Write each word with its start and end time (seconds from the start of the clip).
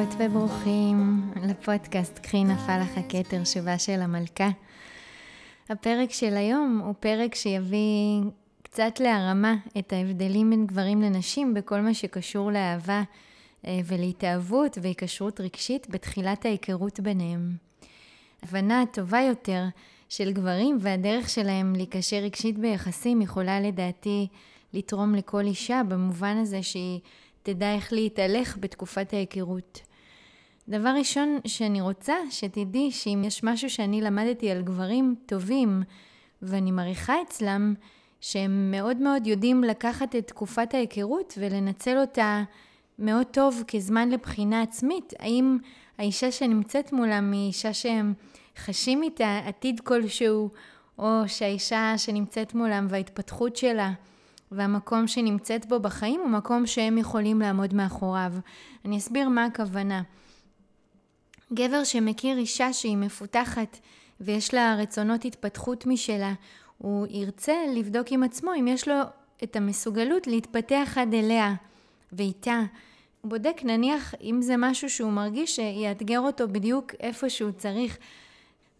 ברוכות 0.00 0.20
וברוכים 0.20 1.30
לפודקאסט 1.42 2.18
קחי 2.18 2.44
נפל 2.44 2.80
לך 2.82 2.98
הכתר 2.98 3.44
שובה 3.44 3.78
של 3.78 4.00
המלכה. 4.00 4.48
הפרק 5.68 6.10
של 6.10 6.36
היום 6.36 6.82
הוא 6.84 6.94
פרק 7.00 7.34
שיביא 7.34 8.22
קצת 8.62 9.00
להרמה 9.00 9.54
את 9.78 9.92
ההבדלים 9.92 10.50
בין 10.50 10.66
גברים 10.66 11.02
לנשים 11.02 11.54
בכל 11.54 11.80
מה 11.80 11.94
שקשור 11.94 12.50
לאהבה 12.52 13.02
אה, 13.66 13.80
ולהתאהבות 13.84 14.78
והיקשרות 14.82 15.40
רגשית 15.40 15.90
בתחילת 15.90 16.44
ההיכרות 16.44 17.00
ביניהם. 17.00 17.52
הבנה 18.42 18.84
טובה 18.92 19.20
יותר 19.20 19.64
של 20.08 20.32
גברים 20.32 20.78
והדרך 20.80 21.30
שלהם 21.30 21.72
להיקשר 21.76 22.16
רגשית 22.16 22.58
ביחסים 22.58 23.22
יכולה 23.22 23.60
לדעתי 23.60 24.26
לתרום 24.74 25.14
לכל 25.14 25.44
אישה 25.44 25.82
במובן 25.88 26.36
הזה 26.36 26.62
שהיא 26.62 27.00
תדע 27.42 27.74
איך 27.74 27.92
להתהלך 27.92 28.56
בתקופת 28.60 29.12
ההיכרות. 29.12 29.89
דבר 30.70 30.88
ראשון 30.98 31.38
שאני 31.46 31.80
רוצה 31.80 32.14
שתדעי 32.30 32.90
שאם 32.90 33.22
יש 33.26 33.44
משהו 33.44 33.70
שאני 33.70 34.00
למדתי 34.00 34.50
על 34.50 34.62
גברים 34.62 35.14
טובים 35.26 35.82
ואני 36.42 36.70
מעריכה 36.70 37.14
אצלם, 37.22 37.74
שהם 38.20 38.70
מאוד 38.70 38.96
מאוד 38.96 39.26
יודעים 39.26 39.64
לקחת 39.64 40.16
את 40.16 40.28
תקופת 40.28 40.74
ההיכרות 40.74 41.34
ולנצל 41.38 41.98
אותה 41.98 42.42
מאוד 42.98 43.26
טוב 43.26 43.62
כזמן 43.68 44.08
לבחינה 44.08 44.62
עצמית. 44.62 45.12
האם 45.18 45.58
האישה 45.98 46.32
שנמצאת 46.32 46.92
מולם 46.92 47.32
היא 47.32 47.46
אישה 47.46 47.72
שהם 47.72 48.14
חשים 48.58 49.02
איתה 49.02 49.38
עתיד 49.46 49.80
כלשהו, 49.80 50.50
או 50.98 51.22
שהאישה 51.26 51.94
שנמצאת 51.96 52.54
מולם 52.54 52.86
וההתפתחות 52.90 53.56
שלה 53.56 53.92
והמקום 54.52 55.06
שנמצאת 55.06 55.66
בו 55.66 55.80
בחיים 55.80 56.20
הוא 56.20 56.30
מקום 56.30 56.66
שהם 56.66 56.98
יכולים 56.98 57.40
לעמוד 57.40 57.74
מאחוריו. 57.74 58.32
אני 58.84 58.98
אסביר 58.98 59.28
מה 59.28 59.44
הכוונה. 59.44 60.02
גבר 61.52 61.84
שמכיר 61.84 62.38
אישה 62.38 62.72
שהיא 62.72 62.96
מפותחת 62.96 63.78
ויש 64.20 64.54
לה 64.54 64.76
רצונות 64.78 65.24
התפתחות 65.24 65.86
משלה, 65.86 66.32
הוא 66.78 67.06
ירצה 67.10 67.54
לבדוק 67.74 68.06
עם 68.10 68.22
עצמו 68.22 68.50
אם 68.58 68.68
יש 68.68 68.88
לו 68.88 68.94
את 69.44 69.56
המסוגלות 69.56 70.26
להתפתח 70.26 70.94
עד 70.96 71.14
אליה 71.14 71.54
ואיתה. 72.12 72.60
הוא 73.20 73.30
בודק 73.30 73.60
נניח 73.64 74.14
אם 74.22 74.42
זה 74.42 74.54
משהו 74.56 74.90
שהוא 74.90 75.12
מרגיש 75.12 75.56
שיאתגר 75.56 76.20
אותו 76.20 76.48
בדיוק 76.48 76.94
איפה 77.00 77.30
שהוא 77.30 77.50
צריך. 77.50 77.98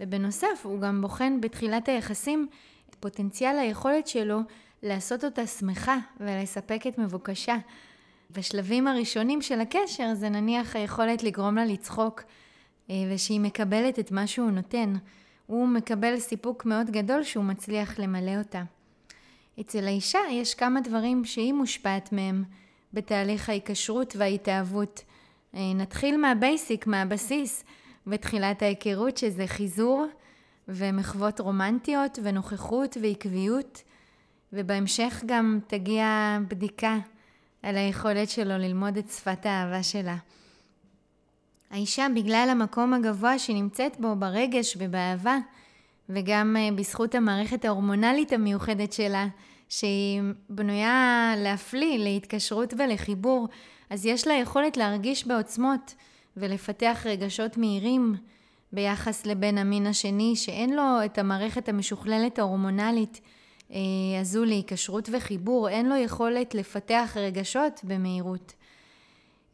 ובנוסף 0.01 0.61
הוא 0.63 0.81
גם 0.81 1.01
בוחן 1.01 1.41
בתחילת 1.41 1.89
היחסים 1.89 2.49
את 2.91 2.95
פוטנציאל 2.95 3.59
היכולת 3.59 4.07
שלו 4.07 4.39
לעשות 4.83 5.25
אותה 5.25 5.47
שמחה 5.47 5.97
ולספק 6.21 6.87
את 6.89 6.99
מבוקשה. 6.99 7.57
בשלבים 8.31 8.87
הראשונים 8.87 9.43
של 9.43 9.61
הקשר 9.61 10.15
זה 10.15 10.29
נניח 10.29 10.77
היכולת 10.77 11.23
לגרום 11.23 11.57
לה 11.57 11.65
לצחוק 11.65 12.23
ושהיא 13.11 13.41
מקבלת 13.41 13.99
את 13.99 14.13
מה 14.13 14.27
שהוא 14.27 14.51
נותן. 14.51 14.95
הוא 15.47 15.69
מקבל 15.69 16.19
סיפוק 16.19 16.65
מאוד 16.65 16.91
גדול 16.91 17.23
שהוא 17.23 17.45
מצליח 17.45 17.99
למלא 17.99 18.39
אותה. 18.39 18.63
אצל 19.61 19.85
האישה 19.87 20.19
יש 20.31 20.55
כמה 20.55 20.81
דברים 20.81 21.25
שהיא 21.25 21.53
מושפעת 21.53 22.13
מהם 22.13 22.45
בתהליך 22.93 23.49
ההיקשרות 23.49 24.17
וההתאהבות. 24.17 25.05
אה, 25.55 25.61
נתחיל 25.75 26.17
מהבייסיק, 26.17 26.87
מהבסיס, 26.87 27.65
בתחילת 28.07 28.63
ההיכרות 28.63 29.17
שזה 29.17 29.47
חיזור 29.47 30.07
ומחוות 30.69 31.41
רומנטיות 31.41 32.19
ונוכחות 32.23 32.97
ועקביות. 33.03 33.83
ובהמשך 34.53 35.23
גם 35.27 35.59
תגיע 35.67 36.39
בדיקה 36.49 36.99
על 37.63 37.77
היכולת 37.77 38.31
שלו 38.31 38.59
ללמוד 38.59 38.97
את 38.97 39.11
שפת 39.11 39.47
האהבה 39.47 39.83
שלה. 39.83 40.17
האישה, 41.71 42.07
בגלל 42.15 42.49
המקום 42.51 42.95
הגבוה 42.95 43.39
שנמצאת 43.39 44.01
בו 44.01 44.17
ברגש 44.17 44.77
ובאהבה, 44.79 45.39
וגם 46.09 46.57
אה, 46.59 46.69
בזכות 46.77 47.15
המערכת 47.15 47.65
ההורמונלית 47.65 48.33
המיוחדת 48.33 48.93
שלה, 48.93 49.27
שהיא 49.69 50.23
בנויה 50.49 51.35
להפליא, 51.37 51.99
להתקשרות 51.99 52.75
ולחיבור, 52.79 53.49
אז 53.91 54.07
יש 54.07 54.27
לה 54.27 54.35
יכולת 54.35 54.77
להרגיש 54.77 55.27
בעוצמות 55.27 55.95
ולפתח 56.37 57.03
רגשות 57.05 57.57
מהירים 57.57 58.15
ביחס 58.73 59.27
לבן 59.27 59.59
המין 59.59 59.87
השני, 59.87 60.37
שאין 60.37 60.77
לו 60.77 61.05
את 61.05 61.19
המערכת 61.19 61.69
המשוכללת 61.69 62.39
ההורמונלית 62.39 63.21
אה, 63.73 63.77
הזו 64.21 64.45
להיקשרות 64.45 65.09
וחיבור, 65.13 65.69
אין 65.69 65.89
לו 65.89 65.97
יכולת 65.97 66.55
לפתח 66.55 67.17
רגשות 67.17 67.81
במהירות. 67.85 68.53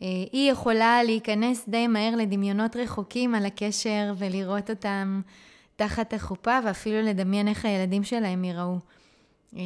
אה, 0.03 0.09
היא 0.33 0.51
יכולה 0.51 1.03
להיכנס 1.03 1.69
די 1.69 1.87
מהר 1.87 2.17
לדמיונות 2.17 2.77
רחוקים 2.77 3.35
על 3.35 3.47
הקשר 3.47 4.13
ולראות 4.19 4.71
אותם 4.71 5.21
תחת 5.77 6.13
החופה 6.13 6.59
ואפילו 6.65 7.03
לדמיין 7.03 7.49
איך 7.49 7.65
הילדים 7.65 8.05
שלהם 8.05 8.45
ייראו. 8.45 8.79
אה, 9.57 9.63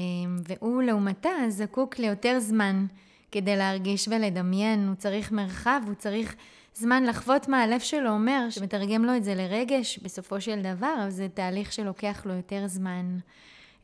והוא 0.49 0.83
לעומתה 0.83 1.31
זקוק 1.49 1.99
ליותר 1.99 2.41
זמן 2.41 2.87
כדי 3.33 3.57
להרגיש 3.57 4.09
ולדמיין, 4.09 4.89
הוא 4.89 4.95
צריך 4.95 5.33
מרחב, 5.33 5.81
הוא 5.87 5.95
צריך 5.95 6.37
זמן 6.75 7.05
לחוות 7.05 7.49
מה 7.49 7.63
הלב 7.63 7.81
שלו 7.81 8.11
אומר, 8.11 8.47
שמתרגם 8.51 9.05
לו 9.05 9.17
את 9.17 9.25
זה 9.25 9.35
לרגש 9.35 9.99
בסופו 9.99 10.41
של 10.41 10.63
דבר, 10.63 10.95
אבל 11.03 11.11
זה 11.11 11.29
תהליך 11.35 11.73
שלוקח 11.73 12.23
לו 12.27 12.35
יותר 12.35 12.67
זמן. 12.67 13.19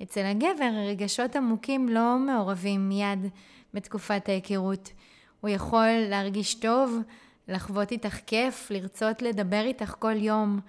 אצל 0.03 0.25
הגבר 0.25 0.71
רגשות 0.89 1.37
עמוקים 1.37 1.89
לא 1.89 2.19
מעורבים 2.19 2.89
מיד 2.89 3.27
בתקופת 3.75 4.29
ההיכרות. 4.29 4.93
הוא 5.47 5.55
יכול 5.55 5.89
להרגיש 6.09 6.55
טוב, 6.55 6.99
לחוות 7.49 7.93
איתך 7.93 8.17
כיף, 8.27 8.71
לרצות 8.71 9.23
לדבר 9.23 9.63
איתך 9.65 9.95
כל 9.99 10.17
יום, 10.17 10.61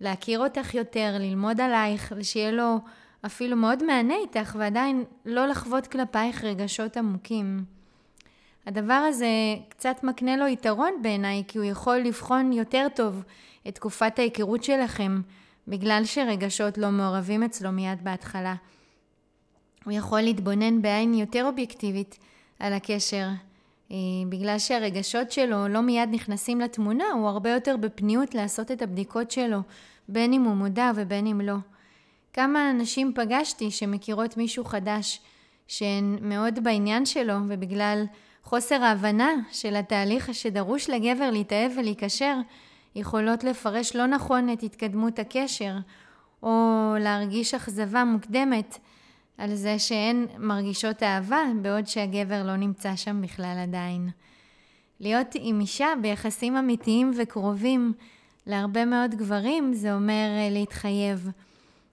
להכיר 0.00 0.40
אותך 0.44 0.74
יותר, 0.74 1.16
ללמוד 1.20 1.60
עלייך, 1.60 2.12
ושיהיה 2.16 2.50
לו 2.50 2.78
אפילו 3.26 3.56
מאוד 3.56 3.84
מהנה 3.84 4.14
איתך, 4.14 4.56
ועדיין 4.58 5.04
לא 5.24 5.46
לחוות 5.46 5.86
כלפייך 5.86 6.44
רגשות 6.44 6.96
עמוקים. 6.96 7.64
הדבר 8.66 8.94
הזה 9.08 9.26
קצת 9.68 9.96
מקנה 10.02 10.36
לו 10.36 10.46
יתרון 10.46 10.92
בעיניי, 11.02 11.42
כי 11.48 11.58
הוא 11.58 11.66
יכול 11.66 11.96
לבחון 11.96 12.52
יותר 12.52 12.86
טוב 12.94 13.24
את 13.68 13.74
תקופת 13.74 14.18
ההיכרות 14.18 14.64
שלכם, 14.64 15.20
בגלל 15.68 16.02
שרגשות 16.04 16.78
לא 16.78 16.90
מעורבים 16.90 17.42
אצלו 17.42 17.72
מיד 17.72 18.04
בהתחלה. 18.04 18.54
הוא 19.84 19.92
יכול 19.92 20.20
להתבונן 20.20 20.82
בעין 20.82 21.14
יותר 21.14 21.44
אובייקטיבית 21.44 22.18
על 22.58 22.72
הקשר. 22.72 23.26
אה, 23.92 23.96
בגלל 24.28 24.58
שהרגשות 24.58 25.32
שלו 25.32 25.68
לא 25.68 25.80
מיד 25.80 26.08
נכנסים 26.12 26.60
לתמונה, 26.60 27.04
הוא 27.14 27.28
הרבה 27.28 27.50
יותר 27.50 27.76
בפניות 27.76 28.34
לעשות 28.34 28.70
את 28.70 28.82
הבדיקות 28.82 29.30
שלו, 29.30 29.58
בין 30.08 30.32
אם 30.32 30.42
הוא 30.42 30.54
מודע 30.54 30.90
ובין 30.94 31.26
אם 31.26 31.40
לא. 31.40 31.56
כמה 32.32 32.70
אנשים 32.70 33.12
פגשתי 33.14 33.70
שמכירות 33.70 34.36
מישהו 34.36 34.64
חדש, 34.64 35.20
שהן 35.68 36.18
מאוד 36.20 36.64
בעניין 36.64 37.06
שלו, 37.06 37.34
ובגלל 37.48 38.04
חוסר 38.44 38.82
ההבנה 38.82 39.30
של 39.52 39.76
התהליך 39.76 40.34
שדרוש 40.34 40.90
לגבר 40.90 41.30
להתאהב 41.30 41.72
ולהיקשר, 41.76 42.36
יכולות 42.94 43.44
לפרש 43.44 43.96
לא 43.96 44.06
נכון 44.06 44.52
את 44.52 44.62
התקדמות 44.62 45.18
הקשר, 45.18 45.74
או 46.42 46.94
להרגיש 47.00 47.54
אכזבה 47.54 48.04
מוקדמת 48.04 48.78
על 49.42 49.54
זה 49.54 49.78
שהן 49.78 50.26
מרגישות 50.38 51.02
אהבה, 51.02 51.42
בעוד 51.62 51.86
שהגבר 51.86 52.42
לא 52.42 52.56
נמצא 52.56 52.96
שם 52.96 53.22
בכלל 53.22 53.58
עדיין. 53.62 54.08
להיות 55.00 55.26
עם 55.34 55.60
אישה 55.60 55.88
ביחסים 56.02 56.56
אמיתיים 56.56 57.12
וקרובים 57.16 57.92
להרבה 58.46 58.84
מאוד 58.84 59.14
גברים, 59.14 59.74
זה 59.74 59.94
אומר 59.94 60.28
אה, 60.38 60.48
להתחייב. 60.50 61.30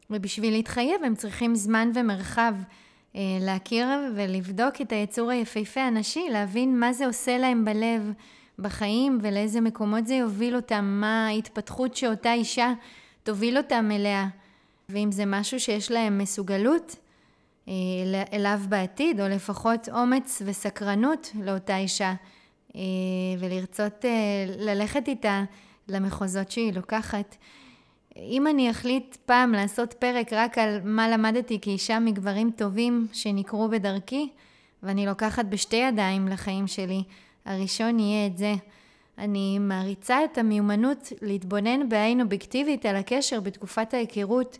ובשביל 0.10 0.54
להתחייב 0.54 1.04
הם 1.04 1.16
צריכים 1.16 1.56
זמן 1.56 1.92
ומרחב 1.96 2.54
אה, 3.16 3.22
להכיר 3.42 3.88
ולבדוק 4.16 4.82
את 4.82 4.92
היצור 4.92 5.32
היפהפה 5.32 5.82
הנשי, 5.82 6.26
להבין 6.32 6.80
מה 6.80 6.94
זה 6.94 7.06
עושה 7.06 7.38
להם 7.38 7.66
בלב, 7.66 8.12
בחיים 8.60 9.20
ולאיזה 9.22 9.62
מקומות 9.62 10.08
זה 10.08 10.16
יוביל 10.16 10.56
אותם, 10.56 10.98
מה 11.02 11.28
ההתפתחות 11.28 11.96
שאותה 11.96 12.34
אישה 12.34 12.74
תוביל 13.24 13.58
אותם 13.58 13.90
אליה. 13.92 14.28
ואם 14.90 15.12
זה 15.12 15.26
משהו 15.26 15.60
שיש 15.60 15.92
להם 15.92 16.18
מסוגלות 16.18 16.96
אליו 18.34 18.60
בעתיד, 18.70 19.22
או 19.22 19.28
לפחות 19.28 19.90
אומץ 19.90 20.42
וסקרנות 20.46 21.32
לאותה 21.44 21.78
אישה, 21.78 22.14
אה, 22.76 22.82
ולרצות 23.40 24.06
אה, 24.06 24.46
ללכת 24.58 25.08
איתה 25.08 25.44
למחוזות 25.88 26.52
שהיא 26.52 26.74
לוקחת. 26.74 27.36
אם 28.18 28.48
אני 28.48 28.72
אחליט 28.72 29.16
פעם 29.16 29.52
לעשות 29.52 29.94
פרק 29.94 30.34
רק 30.34 30.58
על 30.58 30.80
מה 30.84 31.10
למדתי 31.10 31.60
כאישה 31.62 32.00
מגברים 32.00 32.52
טובים 32.52 33.08
שנקרו 33.14 33.70
בדרכי, 33.70 34.30
ואני 34.84 35.06
לוקחת 35.06 35.46
בשתי 35.46 35.76
ידיים 35.76 36.28
לחיים 36.28 36.68
שלי, 36.68 37.04
הראשון 37.46 38.00
יהיה 38.00 38.28
את 38.28 38.38
זה. 38.38 38.54
אני 39.18 39.60
מעריצה 39.60 40.26
את 40.26 40.38
המיומנות 40.38 41.14
להתבונן 41.22 41.90
בעין 41.90 42.22
אובייקטיבית 42.22 42.86
על 42.86 42.96
הקשר 42.96 43.40
בתקופת 43.40 43.94
ההיכרות 43.94 44.58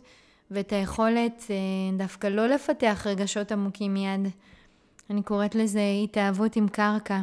ואת 0.50 0.72
היכולת 0.72 1.44
אה, 1.50 1.56
דווקא 1.98 2.26
לא 2.26 2.46
לפתח 2.46 3.06
רגשות 3.06 3.52
עמוקים 3.52 3.94
מיד. 3.94 4.28
אני 5.10 5.22
קוראת 5.22 5.54
לזה 5.54 5.80
התאהבות 6.04 6.56
עם 6.56 6.68
קרקע. 6.68 7.20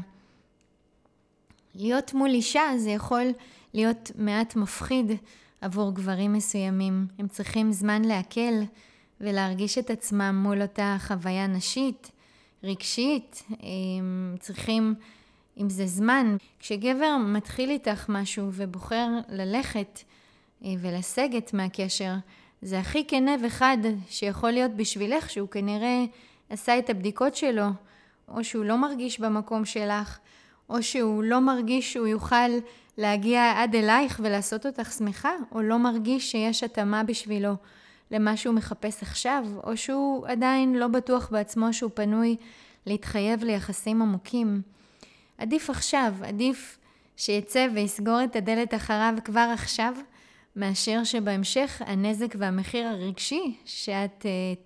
להיות 1.75 2.13
מול 2.13 2.29
אישה 2.29 2.63
זה 2.77 2.89
יכול 2.89 3.25
להיות 3.73 4.11
מעט 4.15 4.55
מפחיד 4.55 5.11
עבור 5.61 5.95
גברים 5.95 6.33
מסוימים. 6.33 7.07
הם 7.19 7.27
צריכים 7.27 7.71
זמן 7.71 8.01
לעכל 8.05 8.53
ולהרגיש 9.21 9.77
את 9.77 9.89
עצמם 9.89 10.39
מול 10.43 10.61
אותה 10.61 10.97
חוויה 10.99 11.47
נשית, 11.47 12.11
רגשית. 12.63 13.43
הם 13.49 14.35
צריכים, 14.39 14.95
אם 15.57 15.69
זה 15.69 15.87
זמן, 15.87 16.37
כשגבר 16.59 17.17
מתחיל 17.27 17.69
איתך 17.69 18.05
משהו 18.09 18.49
ובוחר 18.53 19.07
ללכת 19.29 19.99
אה, 20.65 20.73
ולסגת 20.79 21.53
מהקשר, 21.53 22.13
זה 22.61 22.79
הכי 22.79 23.07
כנה 23.07 23.35
וחד 23.43 23.77
שיכול 24.09 24.51
להיות 24.51 24.71
בשבילך, 24.71 25.29
שהוא 25.29 25.49
כנראה 25.49 26.05
עשה 26.49 26.79
את 26.79 26.89
הבדיקות 26.89 27.35
שלו, 27.35 27.67
או 28.27 28.43
שהוא 28.43 28.65
לא 28.65 28.77
מרגיש 28.77 29.19
במקום 29.19 29.65
שלך, 29.65 30.17
או 30.69 30.83
שהוא 30.83 31.23
לא 31.23 31.39
מרגיש 31.39 31.93
שהוא 31.93 32.07
יוכל 32.07 32.49
להגיע 32.97 33.53
עד 33.57 33.75
אלייך 33.75 34.19
ולעשות 34.23 34.65
אותך 34.65 34.91
שמחה, 34.91 35.31
או 35.51 35.61
לא 35.61 35.77
מרגיש 35.77 36.31
שיש 36.31 36.63
התאמה 36.63 37.03
בשבילו 37.03 37.53
למה 38.11 38.37
שהוא 38.37 38.55
מחפש 38.55 39.01
עכשיו, 39.01 39.45
או 39.63 39.77
שהוא 39.77 40.27
עדיין 40.27 40.75
לא 40.75 40.87
בטוח 40.87 41.29
בעצמו 41.31 41.73
שהוא 41.73 41.91
פנוי 41.93 42.35
להתחייב 42.85 43.43
ליחסים 43.43 44.01
עמוקים. 44.01 44.61
עדיף 45.37 45.69
עכשיו, 45.69 46.13
עדיף 46.23 46.77
שיצא 47.17 47.67
ויסגור 47.73 48.23
את 48.23 48.35
הדלת 48.35 48.73
אחריו 48.73 49.13
כבר 49.25 49.49
עכשיו, 49.53 49.93
מאשר 50.57 51.03
שבהמשך 51.03 51.81
הנזק 51.85 52.35
והמחיר 52.37 52.87
הרגשי 52.87 53.57
שאת 53.65 54.25
uh, 54.25 54.59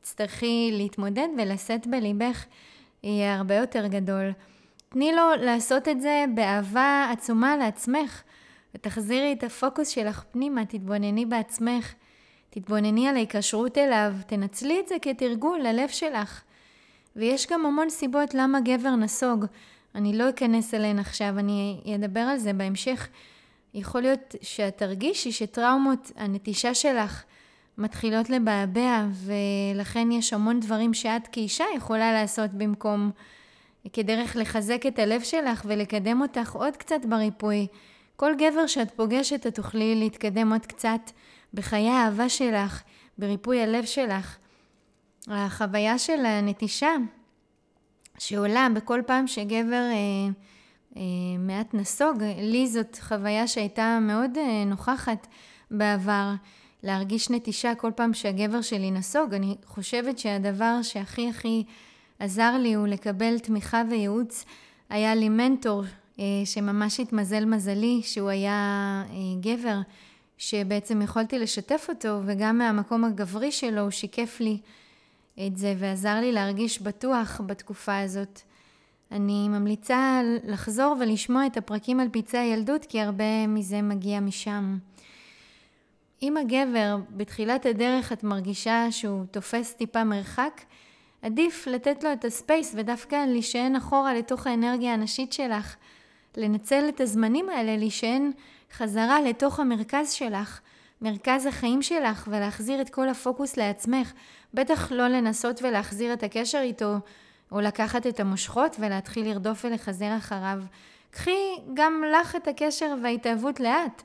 תצטרכי 0.00 0.70
להתמודד 0.72 1.28
ולשאת 1.38 1.86
בליבך 1.86 2.44
יהיה 3.02 3.34
הרבה 3.34 3.54
יותר 3.54 3.86
גדול. 3.86 4.32
תני 4.88 5.12
לו 5.12 5.44
לעשות 5.44 5.88
את 5.88 6.00
זה 6.00 6.24
באהבה 6.34 7.08
עצומה 7.12 7.56
לעצמך, 7.56 8.22
ותחזירי 8.74 9.32
את 9.32 9.44
הפוקוס 9.44 9.88
שלך 9.88 10.24
פנימה, 10.30 10.64
תתבונני 10.64 11.26
בעצמך, 11.26 11.94
תתבונני 12.50 13.08
על 13.08 13.16
ההיקשרות 13.16 13.78
אליו, 13.78 14.12
תנצלי 14.26 14.80
את 14.80 14.88
זה 14.88 14.94
כתרגול 15.02 15.60
ללב 15.60 15.88
שלך. 15.88 16.42
ויש 17.16 17.46
גם 17.46 17.66
המון 17.66 17.90
סיבות 17.90 18.34
למה 18.34 18.60
גבר 18.60 18.96
נסוג. 18.96 19.44
אני 19.94 20.18
לא 20.18 20.28
אכנס 20.30 20.74
אליהן 20.74 20.98
עכשיו, 20.98 21.38
אני 21.38 21.94
אדבר 21.94 22.20
על 22.20 22.38
זה 22.38 22.52
בהמשך. 22.52 23.08
יכול 23.74 24.00
להיות 24.00 24.34
שאת 24.42 24.78
תרגישי 24.78 25.32
שטראומות 25.32 26.12
הנטישה 26.16 26.74
שלך 26.74 27.24
מתחילות 27.78 28.30
לבעבע, 28.30 29.06
ולכן 29.12 30.12
יש 30.12 30.32
המון 30.32 30.60
דברים 30.60 30.94
שאת 30.94 31.28
כאישה 31.32 31.64
יכולה 31.76 32.12
לעשות 32.12 32.50
במקום 32.50 33.10
כדרך 33.92 34.36
לחזק 34.36 34.86
את 34.86 34.98
הלב 34.98 35.22
שלך 35.22 35.64
ולקדם 35.68 36.20
אותך 36.20 36.52
עוד 36.52 36.76
קצת 36.76 37.04
בריפוי. 37.08 37.66
כל 38.16 38.32
גבר 38.38 38.66
שאת 38.66 38.90
פוגשת, 38.90 39.46
את 39.46 39.54
תוכלי 39.54 39.94
להתקדם 39.94 40.52
עוד 40.52 40.66
קצת 40.66 41.10
בחיי 41.54 41.88
האהבה 41.88 42.28
שלך, 42.28 42.82
בריפוי 43.18 43.62
הלב 43.62 43.84
שלך. 43.84 44.36
החוויה 45.28 45.98
של 45.98 46.26
הנטישה 46.26 46.92
שעולה 48.18 48.66
בכל 48.74 49.00
פעם 49.06 49.26
שגבר 49.26 49.90
אה, 49.92 50.32
מעט 51.38 51.74
נסוג, 51.74 52.22
לי 52.38 52.66
זאת 52.66 52.98
חוויה 53.00 53.46
שהייתה 53.46 53.98
מאוד 54.00 54.38
אה, 54.38 54.64
נוכחת 54.64 55.26
בעבר. 55.70 56.32
להרגיש 56.82 57.30
נטישה 57.30 57.74
כל 57.74 57.90
פעם 57.96 58.14
שהגבר 58.14 58.62
שלי 58.62 58.90
נסוג. 58.90 59.34
אני 59.34 59.56
חושבת 59.66 60.18
שהדבר 60.18 60.82
שהכי 60.82 61.28
הכי 61.28 61.64
עזר 62.18 62.58
לי 62.58 62.74
הוא 62.74 62.86
לקבל 62.86 63.38
תמיכה 63.38 63.82
וייעוץ. 63.90 64.44
היה 64.90 65.14
לי 65.14 65.28
מנטור 65.28 65.82
אה, 66.18 66.24
שממש 66.44 67.00
התמזל 67.00 67.44
מזלי 67.44 68.00
שהוא 68.02 68.28
היה 68.28 69.02
אה, 69.10 69.14
גבר, 69.40 69.78
שבעצם 70.38 71.02
יכולתי 71.02 71.38
לשתף 71.38 71.86
אותו, 71.88 72.20
וגם 72.26 72.58
מהמקום 72.58 73.04
הגברי 73.04 73.52
שלו 73.52 73.80
הוא 73.80 73.90
שיקף 73.90 74.40
לי 74.40 74.58
את 75.46 75.56
זה 75.56 75.74
ועזר 75.78 76.20
לי 76.20 76.32
להרגיש 76.32 76.82
בטוח 76.82 77.40
בתקופה 77.46 77.98
הזאת. 77.98 78.40
אני 79.14 79.48
ממליצה 79.48 80.20
לחזור 80.44 80.96
ולשמוע 81.00 81.46
את 81.46 81.56
הפרקים 81.56 82.00
על 82.00 82.08
פצעי 82.12 82.40
הילדות, 82.40 82.84
כי 82.84 83.00
הרבה 83.00 83.46
מזה 83.48 83.82
מגיע 83.82 84.20
משם. 84.20 84.78
אם 86.22 86.36
הגבר 86.36 86.96
בתחילת 87.10 87.66
הדרך 87.66 88.12
את 88.12 88.24
מרגישה 88.24 88.86
שהוא 88.90 89.24
תופס 89.30 89.74
טיפה 89.74 90.04
מרחק, 90.04 90.60
עדיף 91.22 91.66
לתת 91.66 92.04
לו 92.04 92.12
את 92.12 92.24
הספייס 92.24 92.74
ודווקא 92.76 93.26
להישען 93.26 93.76
אחורה 93.76 94.14
לתוך 94.14 94.46
האנרגיה 94.46 94.94
הנשית 94.94 95.32
שלך. 95.32 95.76
לנצל 96.36 96.84
את 96.88 97.00
הזמנים 97.00 97.48
האלה, 97.48 97.76
להישען 97.76 98.30
חזרה 98.72 99.20
לתוך 99.20 99.60
המרכז 99.60 100.12
שלך, 100.12 100.60
מרכז 101.02 101.46
החיים 101.46 101.82
שלך, 101.82 102.28
ולהחזיר 102.30 102.80
את 102.80 102.90
כל 102.90 103.08
הפוקוס 103.08 103.56
לעצמך. 103.56 104.12
בטח 104.54 104.92
לא 104.92 105.08
לנסות 105.08 105.62
ולהחזיר 105.62 106.12
את 106.12 106.22
הקשר 106.22 106.60
איתו, 106.62 106.96
או 107.54 107.60
לקחת 107.60 108.06
את 108.06 108.20
המושכות 108.20 108.76
ולהתחיל 108.78 109.28
לרדוף 109.28 109.64
ולחזר 109.64 110.16
אחריו. 110.16 110.58
קחי 111.10 111.38
גם 111.74 112.02
לך 112.20 112.36
את 112.36 112.48
הקשר 112.48 112.94
וההתאהבות 113.02 113.60
לאט. 113.60 114.02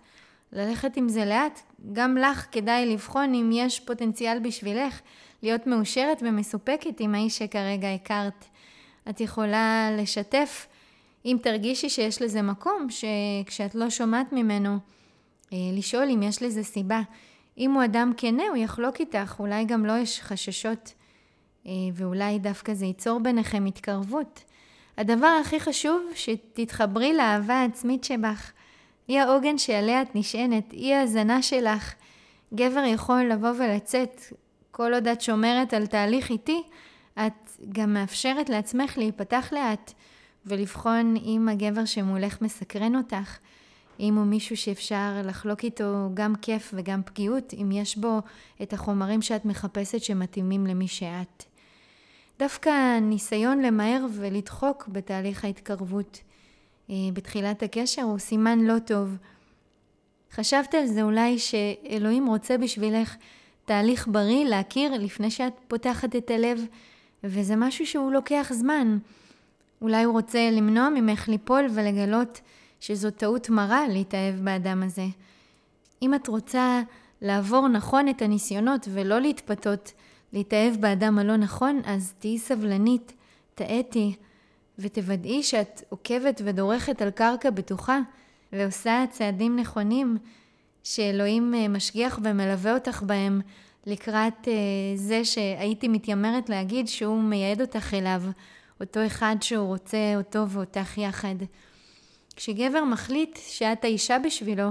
ללכת 0.51 0.98
עם 0.98 1.10
זה 1.10 1.25
לאט. 1.25 1.62
גם 1.94 2.18
לך 2.18 2.46
כדאי 2.51 2.94
לבחון 2.94 3.34
אם 3.34 3.50
יש 3.54 3.80
פוטנציאל 3.80 4.40
בשבילך 4.40 5.00
להיות 5.44 5.68
מאושרת 5.68 6.18
ומסופקת 6.22 7.00
עם 7.00 7.16
האיש 7.16 7.38
שכרגע 7.38 7.94
הכרת. 7.94 8.46
את 9.10 9.22
יכולה 9.22 9.90
לשתף 9.98 10.68
אם 11.25 11.38
תרגישי 11.44 11.90
שיש 11.90 12.22
לזה 12.22 12.42
מקום, 12.42 12.88
שכשאת 12.90 13.75
לא 13.75 13.90
שומעת 13.90 14.34
ממנו, 14.34 14.78
אה, 15.54 15.57
לשאול 15.74 16.10
אם 16.10 16.24
יש 16.24 16.44
לזה 16.44 16.63
סיבה. 16.63 17.02
אם 17.57 17.72
הוא 17.72 17.84
אדם 17.84 18.12
כנה, 18.18 18.44
הוא 18.50 18.57
יחלוק 18.57 19.00
איתך, 19.00 19.36
אולי 19.40 19.66
גם 19.66 19.86
לו 19.86 19.94
לא 19.94 20.00
יש 20.00 20.22
חששות, 20.22 20.94
ואולי 21.94 22.39
דווקא 22.39 22.74
זה 22.74 22.86
ייצור 22.86 23.19
ביניכם 23.19 23.66
התקרבות. 23.66 24.44
הדבר 24.98 25.38
הכי 25.42 25.60
חשוב, 25.60 26.01
שתתחברי 26.16 27.13
לאהבה 27.13 27.54
העצמית 27.54 28.04
שבך. 28.04 28.51
היא 29.07 29.19
העוגן 29.19 29.57
שעליה 29.57 30.01
את 30.01 30.16
נשענת, 30.16 30.71
היא 30.71 30.94
ההזנה 30.94 31.42
שלך. 31.42 31.94
גבר 32.54 32.83
יכול 32.85 33.23
לבוא 33.23 33.49
ולצאת, 33.49 34.21
כל 34.71 34.94
עוד 34.94 35.07
את 35.07 35.21
שומרת 35.21 35.73
על 35.73 35.88
תהליך 35.88 36.30
איטי, 36.30 36.64
את 37.19 37.49
גם 37.69 37.94
מאפשרת 37.94 38.49
לעצמך 38.49 38.97
להיפתח 38.97 39.49
לאט 39.52 39.94
ולבחון 40.45 41.16
אם 41.26 41.49
הגבר 41.52 41.85
שמולך 41.85 42.42
מסקרן 42.42 42.95
אותך, 42.95 43.38
אם 43.99 44.16
הוא 44.16 44.26
מישהו 44.26 44.57
שאפשר 44.57 45.21
לחלוק 45.23 45.64
איתו 45.64 46.09
גם 46.14 46.35
כיף 46.35 46.73
וגם 46.78 47.04
פגיעות, 47.04 47.54
אם 47.54 47.71
יש 47.71 47.97
בו 47.97 48.19
את 48.61 48.73
החומרים 48.73 49.21
שאת 49.21 49.45
מחפשת 49.45 50.02
שמתאימים 50.02 50.68
למי 50.68 50.88
שאת. 50.88 51.48
דווקא 52.40 53.00
ניסיון 53.00 53.62
למהר 53.62 54.06
ולדחוק 54.12 54.88
בתהליך 54.88 55.46
ההתקרבות 55.46 56.22
אה, 56.90 56.96
בתחילת 57.14 57.64
הקשר 57.64 58.02
הוא 58.02 58.19
סימן 58.19 58.60
לא 58.60 58.80
טוב. 58.80 59.18
חשבת 60.31 60.76
על 60.76 60.86
זה 60.86 61.02
אולי 61.02 61.40
שאלוהים 61.40 62.28
רוצה 62.28 62.58
בשבילך 62.58 63.16
תהליך 63.66 64.08
בריא 64.08 64.46
להכיר 64.46 64.94
לפני 64.94 65.31
שאת 65.31 65.54
פותחת 65.68 66.16
את 66.16 66.31
הלב, 66.31 66.66
וזה 67.24 67.56
משהו 67.56 67.86
שהוא 67.86 68.12
לוקח 68.12 68.52
זמן. 68.54 68.98
אולי 69.81 70.04
הוא 70.04 70.14
רוצה 70.14 70.50
למנוע 70.52 70.90
ממך 70.90 71.28
ליפול 71.28 71.66
ולגלות 71.74 72.42
שזו 72.80 73.12
טעות 73.12 73.50
מרה 73.50 73.88
להתאהב 73.88 74.36
באדם 74.36 74.84
הזה. 74.84 75.06
אם 76.02 76.14
את 76.14 76.28
רוצה 76.28 76.81
לעבור 77.22 77.68
נכון 77.68 78.10
את 78.10 78.22
הניסיונות 78.22 78.88
ולא 78.92 79.19
להתפתות 79.19 79.94
להתאהב 80.33 80.76
באדם 80.76 81.19
הלא 81.19 81.38
נכון, 81.38 81.81
אז 81.86 82.14
תהיי 82.19 82.40
סבלנית, 82.40 83.14
תאטי, 83.56 84.16
ותוודאי 84.80 85.44
שאת 85.44 85.81
עוקבת 85.90 86.42
ודורכת 86.45 87.02
על 87.02 87.12
קרקע 87.12 87.50
בטוחה 87.50 88.00
ועושה 88.54 89.06
צעדים 89.09 89.59
נכונים 89.59 90.18
שאלוהים 90.83 91.54
אה, 91.54 91.68
משגיח 91.68 92.19
ומלווה 92.24 92.74
אותך 92.74 93.04
בהם 93.06 93.42
לקראת 93.86 94.48
אה, 94.48 94.54
זה 94.95 95.26
שהייתי 95.26 95.88
מתיימרת 95.88 96.50
להגיד 96.50 96.88
שהוא 96.88 97.24
מייעד 97.24 97.62
אותך 97.62 97.94
אליו, 97.94 98.24
אותו 98.81 99.06
אחד 99.06 99.36
שהוא 99.42 99.68
רוצה 99.68 100.14
אותו 100.18 100.50
ואותך 100.50 100.98
יחד. 100.98 101.36
כשגבר 102.36 102.83
מחליט 102.83 103.40
שאת 103.48 103.83
האישה 103.83 104.18
בשבילו, 104.19 104.69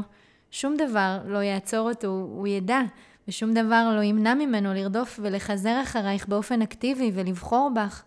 שום 0.50 0.76
דבר 0.76 1.18
לא 1.24 1.38
יעצור 1.38 1.88
אותו, 1.88 2.06
הוא 2.06 2.48
ידע, 2.48 2.80
ושום 3.28 3.54
דבר 3.54 3.92
לא 3.96 4.02
ימנע 4.02 4.34
ממנו 4.34 4.74
לרדוף 4.74 5.20
ולחזר 5.22 5.82
אחרייך 5.82 6.28
באופן 6.28 6.62
אקטיבי 6.62 7.10
ולבחור 7.14 7.70
בך. 7.74 8.02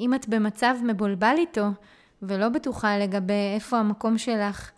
אם 0.00 0.14
את 0.14 0.28
במצב 0.28 0.76
מבולבל 0.82 1.34
איתו 1.38 1.66
ולא 2.22 2.48
בטוחה 2.48 2.98
לגבי 2.98 3.52
איפה 3.54 3.78
המקום 3.78 4.18
שלך, 4.18 4.70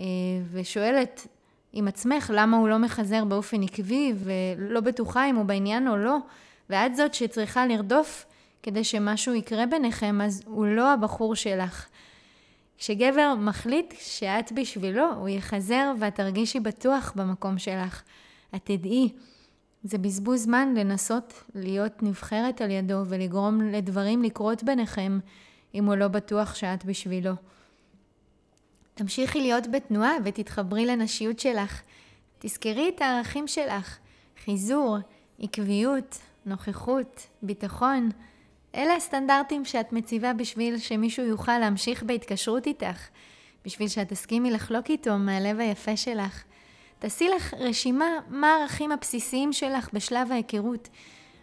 אה, 0.00 0.04
ושואלת 0.52 1.26
עם 1.72 1.88
עצמך 1.88 2.30
למה 2.34 2.56
הוא 2.56 2.68
לא 2.68 2.78
מחזר 2.78 3.24
באופן 3.24 3.62
עקבי 3.62 4.12
ולא 4.16 4.80
בטוחה 4.80 5.30
אם 5.30 5.36
הוא 5.36 5.44
בעניין 5.44 5.88
או 5.88 5.96
לא, 5.96 6.16
ואת 6.70 6.96
זאת 6.96 7.14
שצריכה 7.14 7.66
לרדוף 7.66 8.26
כדי 8.62 8.84
שמשהו 8.84 9.34
יקרה 9.34 9.66
ביניכם, 9.66 10.20
אז 10.20 10.42
הוא 10.46 10.66
לא 10.66 10.92
הבחור 10.92 11.34
שלך. 11.34 11.88
כשגבר 12.78 13.34
מחליט 13.38 13.94
שאת 14.00 14.52
בשבילו, 14.52 15.12
הוא 15.14 15.28
יחזר 15.28 15.92
ואת 15.98 16.14
תרגישי 16.14 16.60
בטוח 16.60 17.12
במקום 17.16 17.58
שלך. 17.58 18.02
את 18.54 18.60
תדעי, 18.64 19.12
זה 19.84 19.98
בזבוז 19.98 20.42
זמן 20.42 20.74
לנסות 20.74 21.42
להיות 21.54 22.02
נבחרת 22.02 22.60
על 22.60 22.70
ידו 22.70 23.02
ולגרום 23.06 23.60
לדברים 23.60 24.22
לקרות 24.22 24.64
ביניכם 24.64 25.18
אם 25.74 25.84
הוא 25.84 25.94
לא 25.94 26.08
בטוח 26.08 26.54
שאת 26.54 26.84
בשבילו. 26.84 27.32
תמשיכי 28.94 29.40
להיות 29.40 29.66
בתנועה 29.66 30.12
ותתחברי 30.24 30.86
לנשיות 30.86 31.38
שלך. 31.38 31.82
תזכרי 32.38 32.88
את 32.96 33.02
הערכים 33.02 33.46
שלך, 33.46 33.98
חיזור, 34.44 34.96
עקביות, 35.38 36.18
נוכחות, 36.46 37.26
ביטחון. 37.42 38.08
אלה 38.74 38.96
הסטנדרטים 38.96 39.64
שאת 39.64 39.92
מציבה 39.92 40.32
בשביל 40.32 40.78
שמישהו 40.78 41.24
יוכל 41.24 41.58
להמשיך 41.58 42.02
בהתקשרות 42.02 42.66
איתך, 42.66 43.08
בשביל 43.64 43.88
שאת 43.88 44.08
תסכימי 44.08 44.50
לחלוק 44.50 44.90
איתו 44.90 45.18
מהלב 45.18 45.60
היפה 45.60 45.96
שלך. 45.96 46.44
תעשי 46.98 47.28
לך 47.28 47.54
רשימה 47.58 48.04
מה 48.28 48.54
הערכים 48.54 48.92
הבסיסיים 48.92 49.52
שלך 49.52 49.88
בשלב 49.92 50.32
ההיכרות, 50.32 50.88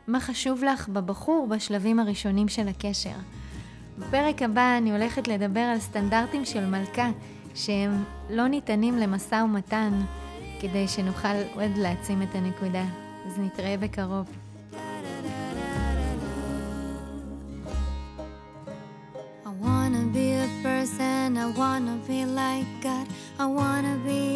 מה 0.07 0.19
חשוב 0.19 0.63
לך 0.63 0.89
בבחור 0.89 1.47
בשלבים 1.47 1.99
הראשונים 1.99 2.47
של 2.47 2.67
הקשר. 2.67 3.15
בפרק 3.97 4.41
הבא 4.41 4.77
אני 4.77 4.91
הולכת 4.91 5.27
לדבר 5.27 5.59
על 5.59 5.79
סטנדרטים 5.79 6.45
של 6.45 6.65
מלכה, 6.65 7.09
שהם 7.55 8.03
לא 8.29 8.47
ניתנים 8.47 8.97
למשא 8.97 9.35
ומתן, 9.35 10.01
כדי 10.61 10.87
שנוכל 10.87 11.35
עוד 11.53 11.71
להעצים 11.77 12.21
את 12.21 12.35
הנקודה. 12.35 12.85
אז 13.27 13.39
נתראה 13.39 13.75
בקרוב. 13.77 14.27
I 19.45 19.49
wanna 19.63 20.03
be 20.13 20.27
a 20.45 20.49
person, 20.63 21.37
I 21.37 21.47
wanna 21.59 21.95
be 22.07 22.25
like 22.25 22.71
God, 22.83 23.07
I 23.39 23.45
wanna 23.59 23.95
be 24.05 24.34